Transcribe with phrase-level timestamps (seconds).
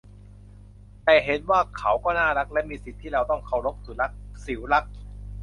[1.05, 4.93] แต่เห็นว่าเขาก็น่ารักและมีสิทธิ์ที่เราต้องเคารพ-สุลักษณ์ ศิวรักษ์